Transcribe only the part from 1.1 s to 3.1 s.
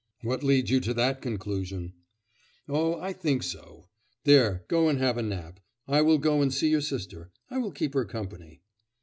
conclusion?' 'Oh,